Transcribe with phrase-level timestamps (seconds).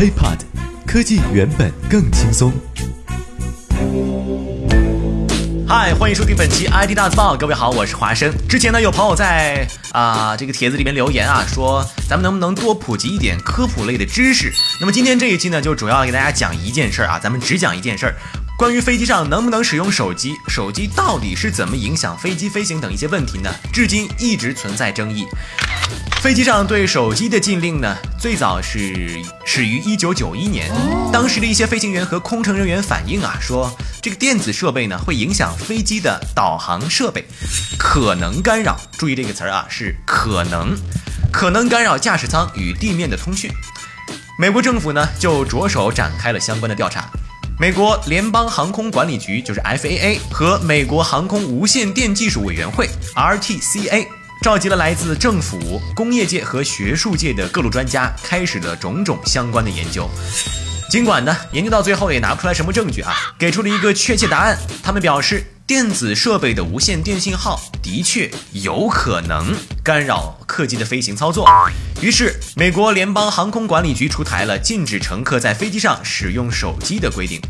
[0.00, 0.38] HiPod，
[0.86, 2.50] 科技原本更轻松。
[5.68, 7.36] 嗨，欢迎收听本期 ID 大字报。
[7.36, 8.32] 各位好，我是华生。
[8.48, 14.50] 之前呢，有朋友在啊、这个帖子里面留言啊，说咱们能不能多普及一点科普类的知识？
[14.80, 18.16] 那么今天这一期呢，就主要给大家讲一件事儿啊，咱们只讲一件事儿，
[18.60, 23.50] 关于飞机上能不能使用手机，手机到底是怎么影响飞机飞行等一些问题呢？
[23.72, 25.24] 至今一直存在争议。
[26.20, 30.70] 飞机上对手机的禁令呢，最早是始于一九九一年。
[31.10, 37.26] 当时的一些飞行员和空乘人员反映啊，说这个电子设备呢会影响飞机的导航设备，
[37.78, 38.78] 可能干扰。
[38.98, 40.76] 注意这个词儿啊，是可能，
[41.32, 43.50] 可能干扰驾驶舱与地面的通讯。
[44.38, 47.10] 美国政府呢就着手展开了相关的调查。
[47.60, 54.06] 美国联邦航空管理局就是 FAA 和美国航空无线电技术委员会 RTCA
[54.42, 60.08] 召集了来自政府、工业界和学术界的各路专家，开始了种种相关的研究。
[60.90, 64.58] 尽管呢，研究到最后也拿不出来什么证据啊，给出了一个确切答案。
[64.82, 69.54] 他们表示，电子设备的无线电信号的确有可能
[69.84, 71.48] 干扰客机的飞行操作。
[72.00, 77.40] 于是，美国联邦航空管理局出台了禁止乘客在飞机上使用手机的规定。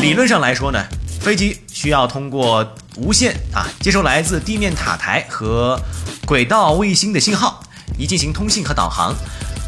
[0.00, 0.82] 理论上来说呢，
[1.20, 5.78] 飞机需要通过无线啊接收来自地面塔台和
[6.24, 7.62] 轨道卫星的信号，
[7.98, 9.14] 以进行通信和导航。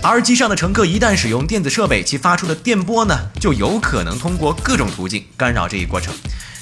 [0.03, 6.15] 而机上的乘客一旦使用电子设备，其发出的电波呢，就有可能通过各种途径干扰这一过程。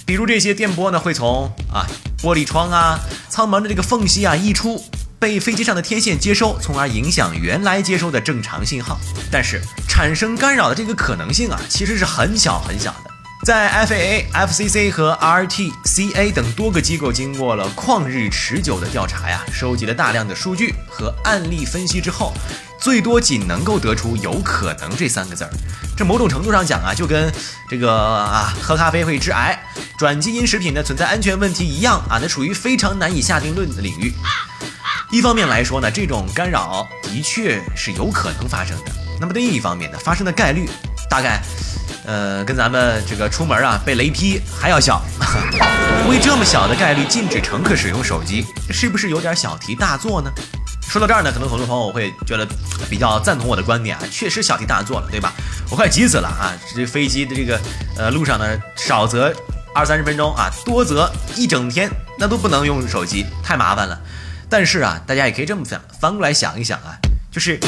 [0.08, 1.84] 比如这些电波呢，会从啊
[2.22, 4.82] 玻璃窗啊、舱门的这个缝隙啊溢出，
[5.18, 8.98] 被飞机上的天线接收，从而影响原来接收的正常信号。
[9.30, 13.10] 但是产生干扰的这个可能性啊，其实是很小很小的。
[13.44, 22.32] 在 FAA、FCC 和 RTCA 等多个机构经过了旷日持久的调查呀，收集了大量的数据和案例分析之后，
[22.88, 25.50] 最多仅能够得出“有可能”这三个字儿。
[25.94, 27.30] 这某种程度上讲啊，就跟
[27.68, 29.62] 这个啊喝咖啡会致癌、
[29.98, 34.14] 转基因食品呢存在安全问题一样啊，那属于非常难以下定论的领域。
[35.10, 38.92] 一方面来说呢，这种干扰的确是有可能发生的。
[39.20, 40.66] 那么另一方面呢，发生的概率
[41.10, 41.42] 大概，
[42.08, 45.02] 呃，跟咱们这个出门啊被雷劈还要小。
[46.08, 50.32] 为这么小的概率禁止乘客使用手机，是不是有点小题大做呢？
[50.88, 52.48] 说到这儿呢，可能很多朋友会觉得
[52.88, 55.34] 比较赞同我的观点啊，确实小题大做了，对吧？
[55.70, 56.56] 我快急死了啊！
[56.74, 57.60] 这飞机的这个
[57.98, 59.30] 呃路上呢，少则
[59.74, 64.00] 二三十分钟啊，多则一整天，那都不能用手机，太麻烦了。
[64.48, 66.96] 但是啊，大家也可以这么想，翻过来想一想啊，
[67.30, 67.60] 就是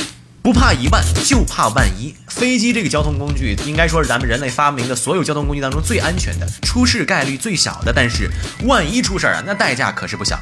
[0.43, 2.15] 不怕一万，就怕万一。
[2.29, 7.93] 飞机这个交通工具，应该说是咱们人类发明的所有交通工具当中最安全的，出事概率最小的。
[7.95, 8.31] 但是
[8.65, 10.39] 万一出事儿啊，那代价可是不小。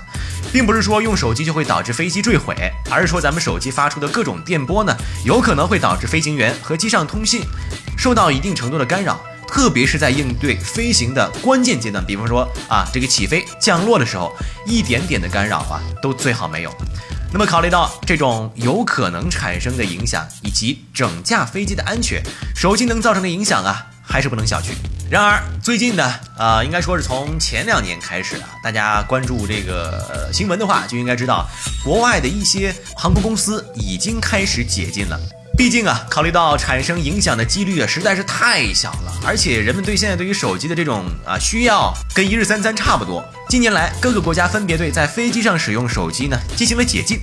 [0.52, 2.54] 并不是说用手机就会导致飞机坠毁，
[2.88, 7.42] 而是说咱们手机发出的各种电波呢，有可能会导致飞行员和机上通信
[7.96, 9.20] 受到一定程度的干扰。
[9.48, 14.32] 特别是在应对飞行的关键阶段，比方说啊，这个起飞、降落的时候，
[14.64, 16.74] 一点点的干扰啊，都最好没有。
[17.30, 22.22] 那么考虑到这种有可能产生的影响，以及整架飞机的安全，
[22.56, 24.70] 手机能造成的影响啊，还是不能小觑。
[25.10, 31.46] 然而最近呢，啊，应该说是从前两年开始啊，大家关注这个、新闻的话，就应该知道，
[31.84, 35.20] 国外的一些航空公司已经开始解禁了。
[35.58, 43.28] 毕竟啊，考虑到产生影响的几率啊实在是太小了，而且人们对现在对于手机的这种啊需要跟一日三餐差不多。
[43.48, 47.18] 近年来，各个国家分别对在飞机上使用手机呢进行了解禁。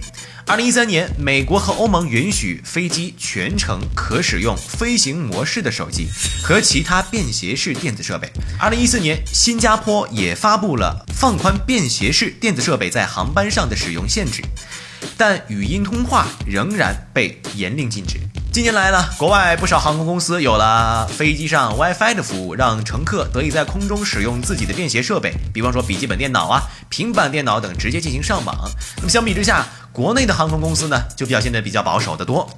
[0.46, 6.10] 二零一三年，美国和欧盟允许飞机全程可使用飞行模式的手机
[6.44, 8.30] 和其他便携式电子设备。
[8.60, 14.44] 二零一四年，新加坡也发布了放宽便携式电子设备在航班上的使用限制。
[15.18, 18.20] 但语音通话仍然被严令禁止。
[18.56, 28.56] 近年来呢，国外不少航空公司有了飞机上 WiFi 的服务，让乘客得以在空中使用自己的便携设备，比方说笔记本电脑啊、平板电脑等直接进行上网。
[28.96, 32.50] 那么相比之下，国内的航空公司呢就表现得比较保守得多，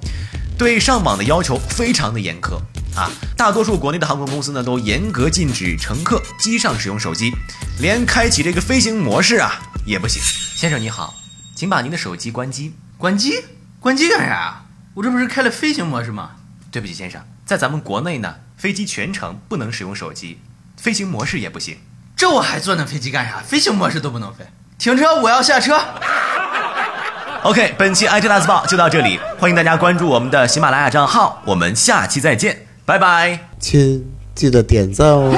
[0.56, 2.54] 对上网的要求非常的严苛
[2.96, 3.10] 啊。
[3.36, 7.32] 大多数国内的航空公司呢都严格禁止乘客机上使用手机，
[7.80, 10.22] 连开启这个飞行模式啊也不行。
[10.54, 11.16] 先生你好。
[11.56, 12.72] 请把您的手机关机。
[12.96, 13.32] 关机？
[13.80, 14.62] 关机干啥？
[14.94, 16.30] 我这不是开了飞行模式吗？
[16.70, 20.40] 对不起，先生，在咱们国内呢，飞机全程不能使用手机，
[20.76, 21.78] 飞行模式也不行。
[22.16, 23.38] 这我还坐那飞机干啥？
[23.38, 24.44] 飞行模式都不能飞。
[24.76, 25.80] 停车，我要下车。
[27.44, 33.38] OK，本期 IT 大字报就到这里，欢迎大家关注我们的喜马拉雅账号，我们下期再见，拜拜。
[33.60, 34.04] 亲，
[34.34, 35.32] 记得点赞哦。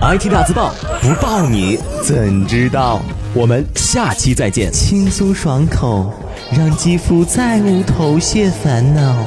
[0.00, 3.00] IT 大字报不报你怎知道？
[3.34, 4.72] 我们下期再见。
[4.72, 6.12] 轻松爽口，
[6.50, 9.26] 让肌肤再无头屑烦恼。